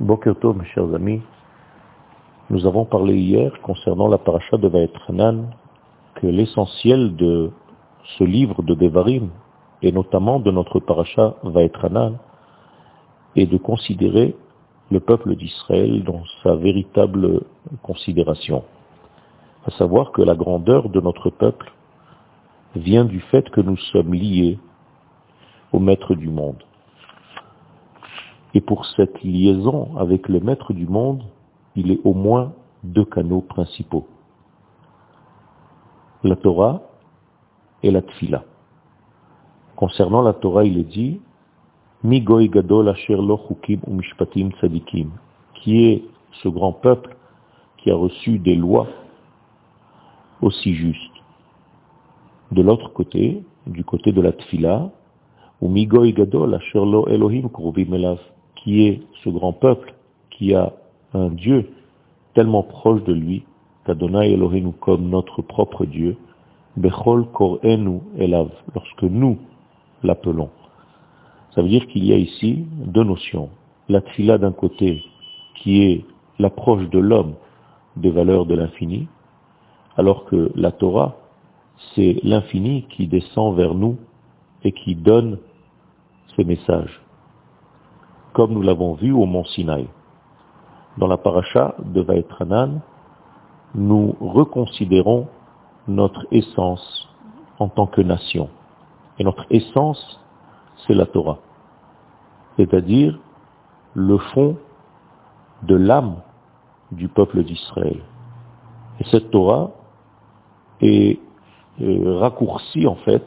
Boker 0.00 0.36
mes 0.54 0.64
chers 0.66 0.94
amis. 0.94 1.22
Nous 2.50 2.66
avons 2.66 2.84
parlé 2.84 3.18
hier 3.18 3.50
concernant 3.62 4.06
la 4.06 4.18
paracha 4.18 4.56
de 4.56 4.68
Vaetranan 4.68 5.50
que 6.14 6.28
l'essentiel 6.28 7.16
de 7.16 7.50
ce 8.16 8.22
livre 8.22 8.62
de 8.62 8.74
Devarim, 8.74 9.30
et 9.82 9.90
notamment 9.90 10.38
de 10.38 10.52
notre 10.52 10.78
paracha 10.78 11.34
Vaetranan, 11.42 12.18
est 13.34 13.46
de 13.46 13.58
considérer 13.58 14.36
le 14.92 15.00
peuple 15.00 15.34
d'Israël 15.34 16.04
dans 16.04 16.22
sa 16.44 16.54
véritable 16.54 17.42
considération. 17.82 18.62
À 19.66 19.72
savoir 19.72 20.12
que 20.12 20.22
la 20.22 20.36
grandeur 20.36 20.90
de 20.90 21.00
notre 21.00 21.30
peuple 21.30 21.72
vient 22.76 23.04
du 23.04 23.18
fait 23.18 23.50
que 23.50 23.60
nous 23.60 23.76
sommes 23.90 24.14
liés 24.14 24.60
au 25.72 25.80
maître 25.80 26.14
du 26.14 26.28
monde. 26.28 26.62
Et 28.54 28.60
pour 28.60 28.86
cette 28.86 29.22
liaison 29.22 29.96
avec 29.96 30.28
le 30.28 30.40
maître 30.40 30.72
du 30.72 30.86
monde, 30.86 31.22
il 31.76 31.90
est 31.90 32.00
au 32.04 32.14
moins 32.14 32.52
deux 32.82 33.04
canaux 33.04 33.42
principaux. 33.42 34.06
La 36.24 36.36
Torah 36.36 36.82
et 37.82 37.90
la 37.90 38.02
Tfila. 38.02 38.44
Concernant 39.76 40.22
la 40.22 40.32
Torah, 40.32 40.64
il 40.64 40.78
est 40.78 40.84
dit 40.84 41.20
gadol 42.04 42.88
asher 42.88 43.16
lo 43.16 43.38
u 43.68 43.78
mishpatim 43.86 44.50
tzadikim, 44.52 45.10
qui 45.54 45.84
est 45.84 46.04
ce 46.42 46.48
grand 46.48 46.72
peuple 46.72 47.16
qui 47.76 47.90
a 47.90 47.96
reçu 47.96 48.38
des 48.38 48.54
lois 48.54 48.86
aussi 50.40 50.74
justes. 50.74 51.12
De 52.50 52.62
l'autre 52.62 52.92
côté, 52.92 53.44
du 53.66 53.84
côté 53.84 54.12
de 54.12 54.20
la 54.20 54.32
Tfila, 54.32 54.90
ou 55.60 55.68
Migoy 55.68 56.12
gadol 56.12 56.54
asher 56.54 56.78
lo 56.78 57.06
Elohim 57.08 57.48
qui 58.62 58.86
est 58.86 59.02
ce 59.24 59.28
grand 59.28 59.52
peuple 59.52 59.94
qui 60.30 60.54
a 60.54 60.72
un 61.14 61.30
Dieu 61.30 61.70
tellement 62.34 62.62
proche 62.62 63.02
de 63.04 63.12
lui, 63.12 63.44
qu'Adonai 63.84 64.32
Elohim 64.32 64.72
comme 64.80 65.08
notre 65.08 65.42
propre 65.42 65.84
Dieu, 65.84 66.16
Bechol 66.76 67.26
Korenu 67.32 68.00
Elav, 68.16 68.50
lorsque 68.74 69.02
nous 69.02 69.38
l'appelons. 70.02 70.50
Ça 71.54 71.62
veut 71.62 71.68
dire 71.68 71.86
qu'il 71.88 72.04
y 72.04 72.12
a 72.12 72.16
ici 72.16 72.66
deux 72.76 73.02
notions. 73.02 73.48
La 73.88 74.00
tfila 74.00 74.38
d'un 74.38 74.52
côté, 74.52 75.02
qui 75.56 75.82
est 75.82 76.04
l'approche 76.38 76.88
de 76.90 76.98
l'homme 76.98 77.34
des 77.96 78.10
valeurs 78.10 78.46
de 78.46 78.54
l'infini, 78.54 79.08
alors 79.96 80.24
que 80.26 80.52
la 80.54 80.70
Torah, 80.70 81.16
c'est 81.94 82.20
l'infini 82.22 82.86
qui 82.90 83.08
descend 83.08 83.56
vers 83.56 83.74
nous 83.74 83.96
et 84.62 84.72
qui 84.72 84.94
donne 84.94 85.38
ses 86.36 86.44
messages 86.44 87.00
comme 88.32 88.52
nous 88.52 88.62
l'avons 88.62 88.94
vu 88.94 89.12
au 89.12 89.26
mont 89.26 89.44
Sinaï. 89.44 89.88
Dans 90.96 91.06
la 91.06 91.16
paracha 91.16 91.74
de 91.78 92.00
Vaetranan, 92.00 92.80
nous 93.74 94.16
reconsidérons 94.20 95.28
notre 95.86 96.26
essence 96.30 97.08
en 97.58 97.68
tant 97.68 97.86
que 97.86 98.00
nation. 98.00 98.48
Et 99.18 99.24
notre 99.24 99.46
essence, 99.50 100.20
c'est 100.86 100.94
la 100.94 101.06
Torah. 101.06 101.38
C'est-à-dire 102.56 103.18
le 103.94 104.18
fond 104.18 104.56
de 105.62 105.74
l'âme 105.74 106.16
du 106.92 107.08
peuple 107.08 107.42
d'Israël. 107.42 108.00
Et 109.00 109.04
cette 109.04 109.30
Torah 109.30 109.70
est 110.80 111.18
euh, 111.80 112.18
raccourcie 112.18 112.86
en 112.86 112.96
fait 112.96 113.24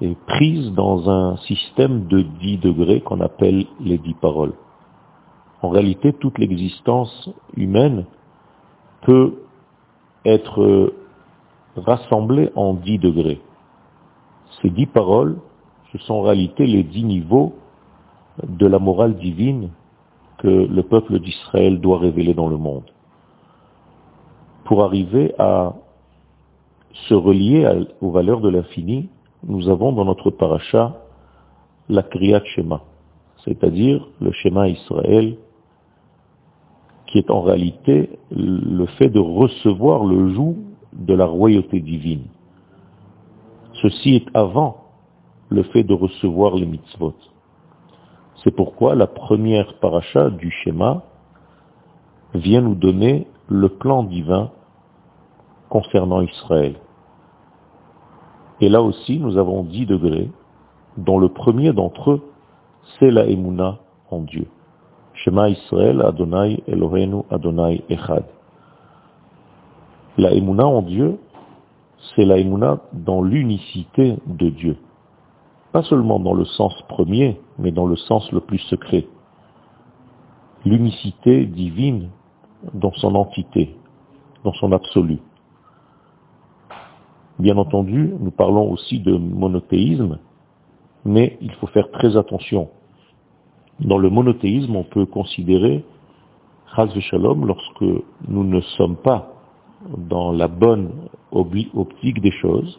est 0.00 0.18
prise 0.26 0.72
dans 0.72 1.08
un 1.08 1.36
système 1.38 2.06
de 2.06 2.22
dix 2.22 2.58
degrés 2.58 3.00
qu'on 3.00 3.20
appelle 3.20 3.66
les 3.80 3.98
dix 3.98 4.14
paroles. 4.14 4.54
En 5.62 5.68
réalité, 5.68 6.12
toute 6.12 6.38
l'existence 6.38 7.30
humaine 7.56 8.04
peut 9.02 9.34
être 10.24 10.92
rassemblée 11.76 12.50
en 12.54 12.74
dix 12.74 12.98
degrés. 12.98 13.40
Ces 14.60 14.70
dix 14.70 14.86
paroles, 14.86 15.38
ce 15.92 15.98
sont 15.98 16.14
en 16.14 16.22
réalité 16.22 16.66
les 16.66 16.82
dix 16.82 17.04
niveaux 17.04 17.54
de 18.42 18.66
la 18.66 18.78
morale 18.78 19.16
divine 19.16 19.70
que 20.38 20.48
le 20.48 20.82
peuple 20.82 21.20
d'Israël 21.20 21.80
doit 21.80 21.98
révéler 21.98 22.34
dans 22.34 22.48
le 22.48 22.56
monde. 22.56 22.84
Pour 24.64 24.82
arriver 24.82 25.34
à 25.38 25.74
se 27.08 27.14
relier 27.14 27.86
aux 28.00 28.10
valeurs 28.10 28.40
de 28.40 28.48
l'infini, 28.48 29.08
nous 29.46 29.68
avons 29.68 29.92
dans 29.92 30.04
notre 30.04 30.30
paracha 30.30 31.00
la 31.88 32.02
Kriyat 32.02 32.44
Shema, 32.44 32.80
c'est-à-dire 33.44 34.06
le 34.20 34.32
Shema 34.32 34.68
Israël, 34.68 35.36
qui 37.06 37.18
est 37.18 37.30
en 37.30 37.42
réalité 37.42 38.18
le 38.30 38.86
fait 38.98 39.08
de 39.08 39.20
recevoir 39.20 40.04
le 40.04 40.32
joug 40.32 40.56
de 40.92 41.14
la 41.14 41.26
royauté 41.26 41.80
divine. 41.80 42.24
Ceci 43.82 44.16
est 44.16 44.26
avant 44.34 44.84
le 45.50 45.62
fait 45.64 45.82
de 45.82 45.94
recevoir 45.94 46.54
les 46.54 46.66
mitzvot. 46.66 47.14
C'est 48.42 48.50
pourquoi 48.50 48.94
la 48.94 49.06
première 49.06 49.78
paracha 49.78 50.30
du 50.30 50.50
schéma 50.50 51.02
vient 52.34 52.62
nous 52.62 52.74
donner 52.74 53.26
le 53.48 53.68
plan 53.68 54.02
divin 54.04 54.50
concernant 55.68 56.22
Israël. 56.22 56.76
Et 58.60 58.68
là 58.68 58.82
aussi, 58.82 59.18
nous 59.18 59.36
avons 59.36 59.64
dix 59.64 59.86
degrés, 59.86 60.30
dont 60.96 61.18
le 61.18 61.28
premier 61.28 61.72
d'entre 61.72 62.12
eux, 62.12 62.22
c'est 62.98 63.10
la 63.10 63.26
Emouna 63.26 63.78
en 64.10 64.20
Dieu. 64.20 64.46
Shema 65.14 65.48
Israël, 65.48 66.02
Adonai 66.02 66.62
Elohenu, 66.66 67.22
Adonai 67.30 67.82
Echad. 67.88 68.24
La 70.18 70.32
Emouna 70.32 70.66
en 70.66 70.82
Dieu, 70.82 71.18
c'est 72.14 72.24
la 72.24 72.38
Emouna 72.38 72.80
dans 72.92 73.22
l'unicité 73.22 74.16
de 74.26 74.50
Dieu. 74.50 74.76
Pas 75.72 75.82
seulement 75.82 76.20
dans 76.20 76.34
le 76.34 76.44
sens 76.44 76.74
premier, 76.88 77.40
mais 77.58 77.72
dans 77.72 77.86
le 77.86 77.96
sens 77.96 78.30
le 78.30 78.40
plus 78.40 78.58
secret. 78.58 79.06
L'unicité 80.64 81.46
divine 81.46 82.10
dans 82.72 82.92
son 82.92 83.14
entité, 83.16 83.76
dans 84.44 84.52
son 84.54 84.72
absolu. 84.72 85.18
Bien 87.38 87.56
entendu, 87.56 88.14
nous 88.20 88.30
parlons 88.30 88.70
aussi 88.70 89.00
de 89.00 89.16
monothéisme, 89.16 90.18
mais 91.04 91.36
il 91.40 91.52
faut 91.54 91.66
faire 91.66 91.90
très 91.90 92.16
attention. 92.16 92.68
Dans 93.80 93.98
le 93.98 94.08
monothéisme, 94.08 94.76
on 94.76 94.84
peut 94.84 95.06
considérer, 95.06 95.84
Shalom, 96.76 97.46
lorsque 97.46 97.84
nous 98.28 98.44
ne 98.44 98.60
sommes 98.76 98.96
pas 98.96 99.32
dans 99.96 100.32
la 100.32 100.48
bonne 100.48 100.90
optique 101.32 102.20
des 102.20 102.30
choses, 102.32 102.78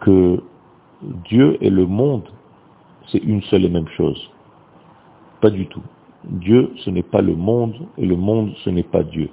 que 0.00 0.42
Dieu 1.28 1.58
et 1.60 1.70
le 1.70 1.86
monde, 1.86 2.28
c'est 3.08 3.18
une 3.18 3.42
seule 3.42 3.64
et 3.64 3.68
même 3.68 3.88
chose. 3.88 4.30
Pas 5.40 5.50
du 5.50 5.66
tout. 5.66 5.82
Dieu, 6.24 6.72
ce 6.84 6.90
n'est 6.90 7.02
pas 7.02 7.22
le 7.22 7.36
monde, 7.36 7.74
et 7.98 8.06
le 8.06 8.16
monde, 8.16 8.52
ce 8.64 8.70
n'est 8.70 8.82
pas 8.82 9.02
Dieu. 9.02 9.30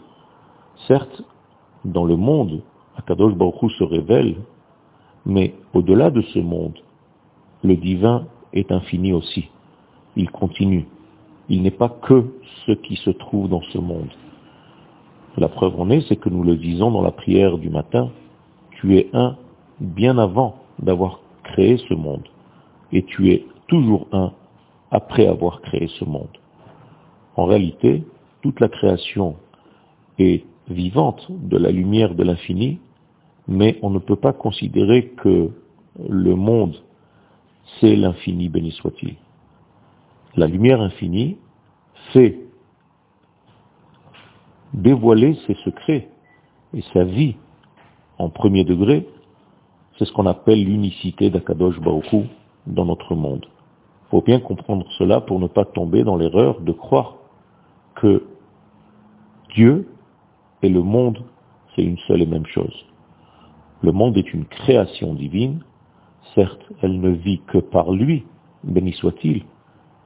Certes, 0.87 1.23
dans 1.85 2.05
le 2.05 2.15
monde, 2.15 2.61
Akadosh 2.97 3.33
Baruch 3.33 3.71
se 3.77 3.83
révèle, 3.83 4.35
mais 5.25 5.53
au-delà 5.73 6.11
de 6.11 6.21
ce 6.21 6.39
monde, 6.39 6.77
le 7.63 7.75
divin 7.75 8.27
est 8.53 8.71
infini 8.71 9.13
aussi. 9.13 9.49
Il 10.15 10.29
continue. 10.29 10.85
Il 11.49 11.61
n'est 11.61 11.71
pas 11.71 11.89
que 11.89 12.25
ce 12.65 12.71
qui 12.71 12.95
se 12.97 13.09
trouve 13.09 13.49
dans 13.49 13.61
ce 13.73 13.77
monde. 13.77 14.09
La 15.37 15.49
preuve 15.49 15.79
en 15.79 15.89
est, 15.89 16.01
c'est 16.07 16.15
que 16.15 16.29
nous 16.29 16.43
le 16.43 16.55
disons 16.55 16.91
dans 16.91 17.01
la 17.01 17.11
prière 17.11 17.57
du 17.57 17.69
matin, 17.69 18.11
tu 18.71 18.97
es 18.97 19.09
un 19.13 19.35
bien 19.79 20.17
avant 20.17 20.57
d'avoir 20.79 21.19
créé 21.43 21.77
ce 21.89 21.93
monde. 21.93 22.27
Et 22.91 23.03
tu 23.03 23.31
es 23.31 23.45
toujours 23.67 24.07
un 24.11 24.31
après 24.91 25.25
avoir 25.25 25.61
créé 25.61 25.87
ce 25.99 26.05
monde. 26.05 26.37
En 27.35 27.45
réalité, 27.45 28.03
toute 28.41 28.59
la 28.59 28.69
création 28.69 29.35
est 30.19 30.45
vivante 30.69 31.25
de 31.29 31.57
la 31.57 31.71
lumière 31.71 32.15
de 32.15 32.23
l'infini, 32.23 32.79
mais 33.47 33.77
on 33.81 33.89
ne 33.89 33.99
peut 33.99 34.15
pas 34.15 34.33
considérer 34.33 35.09
que 35.17 35.51
le 36.09 36.35
monde, 36.35 36.75
c'est 37.79 37.95
l'infini, 37.95 38.49
béni 38.49 38.71
soit-il. 38.71 39.15
La 40.35 40.47
lumière 40.47 40.81
infinie 40.81 41.37
fait 42.11 42.39
dévoiler 44.73 45.37
ses 45.45 45.55
secrets 45.63 46.09
et 46.73 46.81
sa 46.93 47.03
vie 47.03 47.35
en 48.17 48.29
premier 48.29 48.63
degré, 48.63 49.07
c'est 49.97 50.05
ce 50.05 50.13
qu'on 50.13 50.25
appelle 50.25 50.63
l'unicité 50.63 51.29
d'Akadosh 51.29 51.79
Baruch 51.79 52.15
dans 52.65 52.85
notre 52.85 53.15
monde. 53.15 53.45
Il 54.05 54.09
faut 54.09 54.21
bien 54.21 54.39
comprendre 54.39 54.85
cela 54.97 55.21
pour 55.21 55.39
ne 55.39 55.47
pas 55.47 55.65
tomber 55.65 56.03
dans 56.03 56.15
l'erreur 56.15 56.61
de 56.61 56.71
croire 56.71 57.17
que 57.95 58.23
Dieu 59.53 59.87
et 60.63 60.69
le 60.69 60.81
monde, 60.81 61.23
c'est 61.75 61.83
une 61.83 61.97
seule 62.07 62.21
et 62.21 62.25
même 62.25 62.45
chose. 62.45 62.85
Le 63.81 63.91
monde 63.91 64.17
est 64.17 64.33
une 64.33 64.45
création 64.45 65.13
divine, 65.13 65.59
certes, 66.33 66.63
elle 66.81 66.99
ne 67.01 67.09
vit 67.09 67.41
que 67.47 67.57
par 67.57 67.91
lui, 67.91 68.25
béni 68.63 68.93
soit-il, 68.93 69.43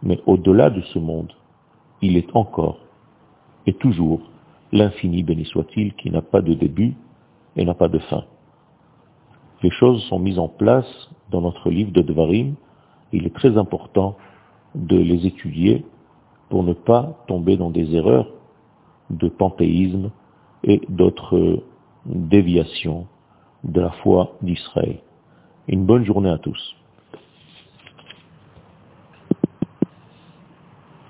mais 0.01 0.19
au-delà 0.25 0.71
de 0.71 0.81
ce 0.81 0.99
monde, 0.99 1.31
il 2.01 2.17
est 2.17 2.35
encore 2.35 2.79
et 3.67 3.73
toujours 3.73 4.21
l'infini 4.71 5.23
béni 5.23 5.45
soit-il 5.45 5.93
qui 5.93 6.09
n'a 6.09 6.21
pas 6.21 6.41
de 6.41 6.53
début 6.53 6.95
et 7.55 7.63
n'a 7.63 7.75
pas 7.75 7.87
de 7.87 7.99
fin. 7.99 8.23
Les 9.61 9.71
choses 9.71 10.03
sont 10.05 10.19
mises 10.19 10.39
en 10.39 10.47
place 10.47 11.09
dans 11.31 11.41
notre 11.41 11.69
livre 11.69 11.91
de 11.91 12.01
Devarim. 12.01 12.55
Il 13.11 13.25
est 13.25 13.33
très 13.33 13.57
important 13.57 14.17
de 14.75 14.97
les 14.97 15.25
étudier 15.25 15.85
pour 16.49 16.63
ne 16.63 16.73
pas 16.73 17.23
tomber 17.27 17.57
dans 17.57 17.69
des 17.69 17.95
erreurs 17.95 18.27
de 19.09 19.29
panthéisme 19.29 20.11
et 20.63 20.81
d'autres 20.89 21.63
déviations 22.05 23.07
de 23.63 23.81
la 23.81 23.91
foi 24.03 24.35
d'Israël. 24.41 24.99
Une 25.67 25.85
bonne 25.85 26.05
journée 26.05 26.29
à 26.29 26.37
tous. 26.37 26.75